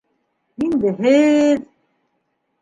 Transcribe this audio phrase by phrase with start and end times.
[0.67, 1.61] Инде һеҙ...